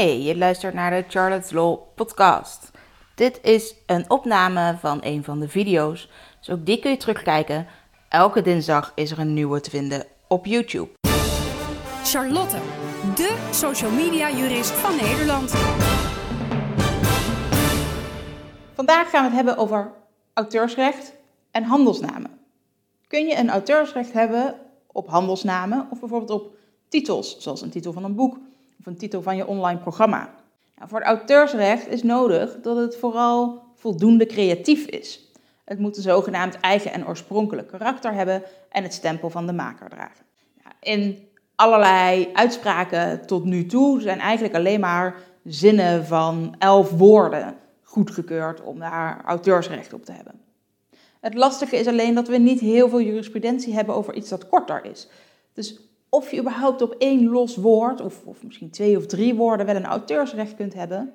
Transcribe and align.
Hey, 0.00 0.22
je 0.22 0.36
luistert 0.36 0.74
naar 0.74 0.90
de 0.90 1.04
Charlotte's 1.08 1.50
Law 1.50 1.78
podcast. 1.94 2.70
Dit 3.14 3.40
is 3.42 3.74
een 3.86 4.10
opname 4.10 4.76
van 4.78 4.98
een 5.02 5.24
van 5.24 5.40
de 5.40 5.48
video's, 5.48 6.10
dus 6.38 6.50
ook 6.50 6.66
die 6.66 6.78
kun 6.78 6.90
je 6.90 6.96
terugkijken. 6.96 7.66
Elke 8.08 8.42
dinsdag 8.42 8.92
is 8.94 9.10
er 9.10 9.18
een 9.18 9.34
nieuwe 9.34 9.60
te 9.60 9.70
vinden 9.70 10.06
op 10.28 10.46
YouTube. 10.46 10.88
Charlotte, 12.04 12.56
de 13.14 13.48
social 13.50 13.90
media 13.90 14.30
jurist 14.30 14.70
van 14.70 14.96
Nederland. 14.96 15.50
Vandaag 18.74 19.10
gaan 19.10 19.22
we 19.22 19.26
het 19.26 19.36
hebben 19.36 19.56
over 19.56 19.92
auteursrecht 20.34 21.14
en 21.50 21.62
handelsnamen. 21.62 22.38
Kun 23.06 23.26
je 23.26 23.36
een 23.36 23.50
auteursrecht 23.50 24.12
hebben 24.12 24.54
op 24.86 25.08
handelsnamen 25.08 25.88
of 25.90 26.00
bijvoorbeeld 26.00 26.40
op 26.40 26.54
titels, 26.88 27.38
zoals 27.38 27.62
een 27.62 27.70
titel 27.70 27.92
van 27.92 28.04
een 28.04 28.14
boek 28.14 28.38
of 28.80 28.86
een 28.86 28.96
titel 28.96 29.22
van 29.22 29.36
je 29.36 29.46
online 29.46 29.80
programma? 29.80 30.30
Nou, 30.76 30.88
voor 30.88 30.98
het 30.98 31.08
auteursrecht 31.08 31.88
is 31.88 32.02
nodig 32.02 32.60
dat 32.62 32.76
het 32.76 32.96
vooral 32.96 33.62
voldoende 33.74 34.26
creatief 34.26 34.86
is. 34.86 35.32
Het 35.64 35.78
moet 35.78 35.96
een 35.96 36.02
zogenaamd 36.02 36.60
eigen 36.60 36.92
en 36.92 37.06
oorspronkelijk 37.06 37.68
karakter 37.68 38.12
hebben 38.12 38.42
en 38.70 38.82
het 38.82 38.94
stempel 38.94 39.30
van 39.30 39.46
de 39.46 39.52
maker 39.52 39.88
dragen. 39.88 40.24
in 40.80 41.28
allerlei 41.54 42.28
uitspraken 42.32 43.26
tot 43.26 43.44
nu 43.44 43.66
toe 43.66 44.00
zijn 44.00 44.18
eigenlijk 44.18 44.54
alleen 44.54 44.80
maar 44.80 45.16
zinnen 45.44 46.06
van 46.06 46.54
elf 46.58 46.90
woorden 46.90 47.56
goedgekeurd 47.82 48.62
om 48.62 48.78
daar 48.78 49.22
auteursrecht 49.24 49.92
op 49.92 50.04
te 50.04 50.12
hebben. 50.12 50.40
Het 51.20 51.34
lastige 51.34 51.76
is 51.76 51.86
alleen 51.86 52.14
dat 52.14 52.28
we 52.28 52.36
niet 52.36 52.60
heel 52.60 52.88
veel 52.88 53.00
jurisprudentie 53.00 53.74
hebben 53.74 53.94
over 53.94 54.14
iets 54.14 54.28
dat 54.28 54.48
korter 54.48 54.84
is. 54.84 55.08
Dus 55.52 55.80
of 56.10 56.30
je 56.30 56.40
überhaupt 56.40 56.82
op 56.82 56.94
één 56.98 57.28
los 57.28 57.56
woord, 57.56 58.00
of, 58.00 58.20
of 58.24 58.42
misschien 58.42 58.70
twee 58.70 58.96
of 58.96 59.06
drie 59.06 59.34
woorden, 59.34 59.66
wel 59.66 59.76
een 59.76 59.84
auteursrecht 59.84 60.54
kunt 60.54 60.74
hebben. 60.74 61.12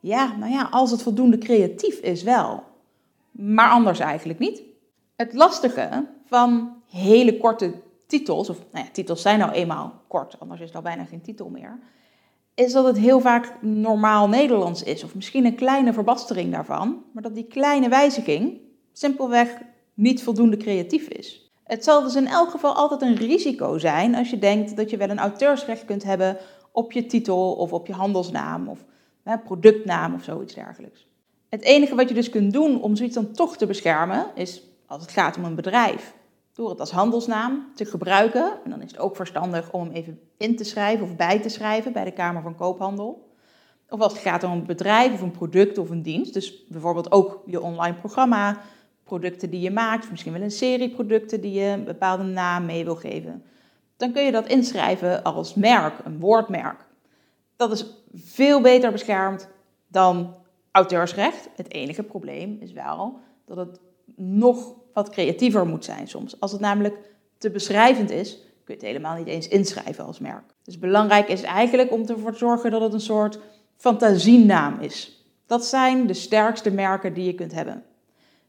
Ja, 0.00 0.36
nou 0.36 0.52
ja, 0.52 0.68
als 0.70 0.90
het 0.90 1.02
voldoende 1.02 1.38
creatief 1.38 1.98
is 1.98 2.22
wel. 2.22 2.62
Maar 3.30 3.70
anders 3.70 3.98
eigenlijk 3.98 4.38
niet. 4.38 4.62
Het 5.16 5.34
lastige 5.34 6.06
van 6.26 6.74
hele 6.90 7.38
korte 7.38 7.74
titels, 8.06 8.48
of 8.48 8.58
nou 8.72 8.84
ja, 8.84 8.90
titels 8.92 9.22
zijn 9.22 9.38
nou 9.38 9.52
eenmaal 9.52 10.02
kort, 10.08 10.40
anders 10.40 10.60
is 10.60 10.66
het 10.66 10.76
al 10.76 10.82
bijna 10.82 11.04
geen 11.04 11.22
titel 11.22 11.48
meer, 11.48 11.78
is 12.54 12.72
dat 12.72 12.84
het 12.84 12.98
heel 12.98 13.20
vaak 13.20 13.56
normaal 13.60 14.28
Nederlands 14.28 14.82
is, 14.82 15.04
of 15.04 15.14
misschien 15.14 15.44
een 15.44 15.54
kleine 15.54 15.92
verbastering 15.92 16.52
daarvan, 16.52 17.02
maar 17.12 17.22
dat 17.22 17.34
die 17.34 17.46
kleine 17.46 17.88
wijziging 17.88 18.60
simpelweg 18.92 19.60
niet 19.94 20.22
voldoende 20.22 20.56
creatief 20.56 21.08
is. 21.08 21.51
Het 21.72 21.84
zal 21.84 22.02
dus 22.02 22.14
in 22.14 22.26
elk 22.26 22.50
geval 22.50 22.74
altijd 22.74 23.02
een 23.02 23.16
risico 23.16 23.78
zijn 23.78 24.14
als 24.14 24.30
je 24.30 24.38
denkt 24.38 24.76
dat 24.76 24.90
je 24.90 24.96
wel 24.96 25.10
een 25.10 25.18
auteursrecht 25.18 25.84
kunt 25.84 26.02
hebben 26.02 26.36
op 26.72 26.92
je 26.92 27.06
titel 27.06 27.52
of 27.52 27.72
op 27.72 27.86
je 27.86 27.92
handelsnaam 27.92 28.68
of 28.68 28.84
hè, 29.22 29.38
productnaam 29.38 30.14
of 30.14 30.22
zoiets 30.22 30.54
dergelijks. 30.54 31.06
Het 31.48 31.62
enige 31.62 31.94
wat 31.94 32.08
je 32.08 32.14
dus 32.14 32.30
kunt 32.30 32.52
doen 32.52 32.82
om 32.82 32.96
zoiets 32.96 33.14
dan 33.14 33.32
toch 33.32 33.56
te 33.56 33.66
beschermen 33.66 34.26
is, 34.34 34.62
als 34.86 35.02
het 35.02 35.10
gaat 35.10 35.36
om 35.36 35.44
een 35.44 35.54
bedrijf, 35.54 36.14
door 36.52 36.70
het 36.70 36.80
als 36.80 36.90
handelsnaam 36.90 37.66
te 37.74 37.84
gebruiken. 37.84 38.52
En 38.64 38.70
dan 38.70 38.82
is 38.82 38.90
het 38.90 39.00
ook 39.00 39.16
verstandig 39.16 39.72
om 39.72 39.82
hem 39.82 39.92
even 39.92 40.20
in 40.36 40.56
te 40.56 40.64
schrijven 40.64 41.04
of 41.04 41.16
bij 41.16 41.40
te 41.40 41.48
schrijven 41.48 41.92
bij 41.92 42.04
de 42.04 42.12
Kamer 42.12 42.42
van 42.42 42.56
Koophandel. 42.56 43.30
Of 43.88 44.00
als 44.00 44.12
het 44.12 44.22
gaat 44.22 44.44
om 44.44 44.50
een 44.50 44.66
bedrijf 44.66 45.12
of 45.12 45.20
een 45.20 45.30
product 45.30 45.78
of 45.78 45.90
een 45.90 46.02
dienst, 46.02 46.32
dus 46.32 46.66
bijvoorbeeld 46.66 47.12
ook 47.12 47.42
je 47.46 47.60
online 47.60 47.96
programma, 47.96 48.60
producten 49.04 49.50
die 49.50 49.60
je 49.60 49.70
maakt, 49.70 50.10
misschien 50.10 50.32
wel 50.32 50.42
een 50.42 50.50
serie 50.50 50.90
producten 50.90 51.40
die 51.40 51.52
je 51.52 51.66
een 51.66 51.84
bepaalde 51.84 52.22
naam 52.22 52.64
mee 52.64 52.84
wil 52.84 52.96
geven, 52.96 53.42
dan 53.96 54.12
kun 54.12 54.22
je 54.22 54.32
dat 54.32 54.46
inschrijven 54.46 55.22
als 55.22 55.54
merk, 55.54 55.94
een 56.04 56.18
woordmerk. 56.18 56.86
Dat 57.56 57.72
is 57.72 57.86
veel 58.14 58.60
beter 58.60 58.92
beschermd 58.92 59.48
dan 59.88 60.34
auteursrecht. 60.70 61.48
Het 61.56 61.72
enige 61.72 62.02
probleem 62.02 62.56
is 62.60 62.72
wel 62.72 63.18
dat 63.46 63.56
het 63.56 63.80
nog 64.16 64.74
wat 64.92 65.10
creatiever 65.10 65.66
moet 65.66 65.84
zijn 65.84 66.08
soms. 66.08 66.40
Als 66.40 66.52
het 66.52 66.60
namelijk 66.60 66.96
te 67.38 67.50
beschrijvend 67.50 68.10
is, 68.10 68.32
kun 68.34 68.74
je 68.74 68.80
het 68.80 68.82
helemaal 68.82 69.16
niet 69.16 69.26
eens 69.26 69.48
inschrijven 69.48 70.04
als 70.04 70.18
merk. 70.18 70.44
Dus 70.62 70.78
belangrijk 70.78 71.28
is 71.28 71.42
eigenlijk 71.42 71.92
om 71.92 72.06
ervoor 72.06 72.32
te 72.32 72.38
zorgen 72.38 72.70
dat 72.70 72.80
het 72.80 72.92
een 72.92 73.00
soort 73.00 73.38
fantasienaam 73.76 74.80
is. 74.80 75.26
Dat 75.46 75.64
zijn 75.64 76.06
de 76.06 76.14
sterkste 76.14 76.70
merken 76.70 77.14
die 77.14 77.24
je 77.24 77.34
kunt 77.34 77.52
hebben. 77.52 77.84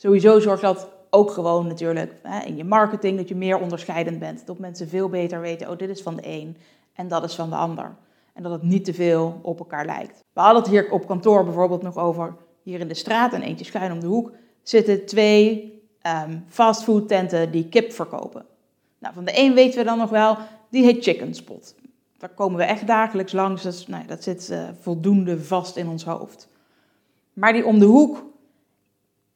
Sowieso 0.00 0.40
zorgt 0.40 0.62
dat 0.62 0.88
ook 1.10 1.30
gewoon 1.30 1.66
natuurlijk 1.66 2.14
hè, 2.22 2.44
in 2.44 2.56
je 2.56 2.64
marketing 2.64 3.16
dat 3.16 3.28
je 3.28 3.36
meer 3.36 3.58
onderscheidend 3.58 4.18
bent. 4.18 4.46
Dat 4.46 4.58
mensen 4.58 4.88
veel 4.88 5.08
beter 5.08 5.40
weten, 5.40 5.70
oh 5.70 5.78
dit 5.78 5.88
is 5.88 6.02
van 6.02 6.16
de 6.16 6.26
een 6.26 6.56
en 6.92 7.08
dat 7.08 7.24
is 7.24 7.34
van 7.34 7.50
de 7.50 7.56
ander. 7.56 7.94
En 8.32 8.42
dat 8.42 8.52
het 8.52 8.62
niet 8.62 8.84
te 8.84 8.94
veel 8.94 9.40
op 9.42 9.58
elkaar 9.58 9.84
lijkt. 9.84 10.24
We 10.32 10.40
hadden 10.40 10.62
het 10.62 10.70
hier 10.70 10.90
op 10.90 11.06
kantoor 11.06 11.44
bijvoorbeeld 11.44 11.82
nog 11.82 11.96
over, 11.96 12.34
hier 12.62 12.80
in 12.80 12.88
de 12.88 12.94
straat 12.94 13.32
en 13.32 13.42
eentje 13.42 13.64
schuin 13.64 13.92
om 13.92 14.00
de 14.00 14.06
hoek, 14.06 14.32
zitten 14.62 15.06
twee 15.06 15.72
um, 16.26 16.44
fastfood 16.48 17.08
tenten 17.08 17.50
die 17.50 17.68
kip 17.68 17.92
verkopen. 17.92 18.44
Nou, 18.98 19.14
van 19.14 19.24
de 19.24 19.38
een 19.38 19.54
weten 19.54 19.78
we 19.78 19.84
dan 19.84 19.98
nog 19.98 20.10
wel, 20.10 20.36
die 20.70 20.84
heet 20.84 21.02
Chicken 21.02 21.34
Spot. 21.34 21.74
Daar 22.18 22.28
komen 22.28 22.58
we 22.58 22.64
echt 22.64 22.86
dagelijks 22.86 23.32
langs, 23.32 23.62
dus, 23.62 23.86
dat 24.06 24.22
zit 24.22 24.48
uh, 24.50 24.68
voldoende 24.80 25.40
vast 25.40 25.76
in 25.76 25.88
ons 25.88 26.04
hoofd. 26.04 26.48
Maar 27.32 27.52
die 27.52 27.66
om 27.66 27.78
de 27.78 27.84
hoek, 27.84 28.24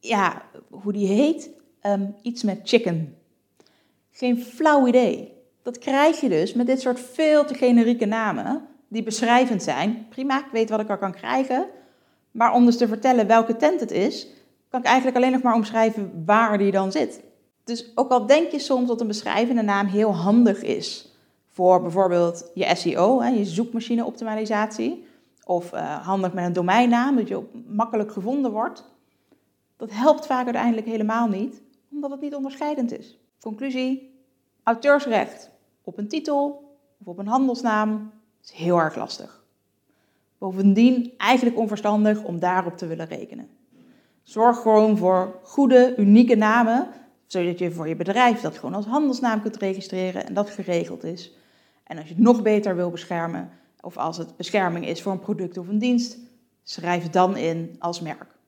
ja, 0.00 0.42
hoe 0.70 0.92
die 0.92 1.06
heet, 1.06 1.50
um, 1.82 2.14
iets 2.22 2.42
met 2.42 2.60
chicken. 2.62 3.16
Geen 4.10 4.42
flauw 4.42 4.86
idee. 4.86 5.32
Dat 5.62 5.78
krijg 5.78 6.20
je 6.20 6.28
dus 6.28 6.54
met 6.54 6.66
dit 6.66 6.80
soort 6.80 7.00
veel 7.00 7.44
te 7.44 7.54
generieke 7.54 8.06
namen, 8.06 8.66
die 8.88 9.02
beschrijvend 9.02 9.62
zijn. 9.62 10.06
Prima, 10.08 10.38
ik 10.38 10.52
weet 10.52 10.70
wat 10.70 10.80
ik 10.80 10.88
er 10.88 10.98
kan 10.98 11.12
krijgen. 11.12 11.66
Maar 12.30 12.54
om 12.54 12.64
dus 12.64 12.76
te 12.76 12.88
vertellen 12.88 13.26
welke 13.26 13.56
tent 13.56 13.80
het 13.80 13.90
is, 13.90 14.26
kan 14.68 14.80
ik 14.80 14.86
eigenlijk 14.86 15.16
alleen 15.16 15.32
nog 15.32 15.42
maar 15.42 15.54
omschrijven 15.54 16.22
waar 16.26 16.58
die 16.58 16.70
dan 16.70 16.92
zit. 16.92 17.20
Dus 17.64 17.92
ook 17.94 18.10
al 18.10 18.26
denk 18.26 18.50
je 18.50 18.58
soms 18.58 18.88
dat 18.88 19.00
een 19.00 19.06
beschrijvende 19.06 19.62
naam 19.62 19.86
heel 19.86 20.14
handig 20.14 20.62
is 20.62 21.14
voor 21.48 21.82
bijvoorbeeld 21.82 22.50
je 22.54 22.76
SEO, 22.76 23.24
je 23.24 23.44
zoekmachine-optimalisatie, 23.44 25.04
of 25.44 25.72
uh, 25.72 26.06
handig 26.06 26.32
met 26.32 26.44
een 26.44 26.52
domeinnaam, 26.52 27.16
dat 27.16 27.28
je 27.28 27.42
makkelijk 27.66 28.12
gevonden 28.12 28.50
wordt, 28.50 28.84
dat 29.80 29.90
helpt 29.90 30.26
vaak 30.26 30.44
uiteindelijk 30.44 30.86
helemaal 30.86 31.28
niet, 31.28 31.62
omdat 31.90 32.10
het 32.10 32.20
niet 32.20 32.34
onderscheidend 32.34 32.98
is. 32.98 33.18
Conclusie: 33.40 34.20
auteursrecht 34.62 35.50
op 35.82 35.98
een 35.98 36.08
titel 36.08 36.68
of 36.98 37.06
op 37.06 37.18
een 37.18 37.26
handelsnaam 37.26 38.12
is 38.42 38.50
heel 38.50 38.78
erg 38.78 38.96
lastig. 38.96 39.44
Bovendien 40.38 41.12
eigenlijk 41.16 41.58
onverstandig 41.58 42.24
om 42.24 42.38
daarop 42.38 42.76
te 42.76 42.86
willen 42.86 43.06
rekenen. 43.06 43.48
Zorg 44.22 44.60
gewoon 44.60 44.96
voor 44.96 45.38
goede, 45.42 45.94
unieke 45.96 46.36
namen, 46.36 46.88
zodat 47.26 47.58
je 47.58 47.70
voor 47.70 47.88
je 47.88 47.96
bedrijf 47.96 48.40
dat 48.40 48.58
gewoon 48.58 48.74
als 48.74 48.86
handelsnaam 48.86 49.42
kunt 49.42 49.56
registreren 49.56 50.26
en 50.26 50.34
dat 50.34 50.50
geregeld 50.50 51.04
is. 51.04 51.32
En 51.84 51.98
als 51.98 52.08
je 52.08 52.14
het 52.14 52.22
nog 52.22 52.42
beter 52.42 52.76
wil 52.76 52.90
beschermen, 52.90 53.50
of 53.80 53.96
als 53.96 54.16
het 54.16 54.36
bescherming 54.36 54.86
is 54.86 55.02
voor 55.02 55.12
een 55.12 55.18
product 55.18 55.58
of 55.58 55.68
een 55.68 55.78
dienst, 55.78 56.18
schrijf 56.62 57.10
dan 57.10 57.36
in 57.36 57.76
als 57.78 58.00
merk. 58.00 58.38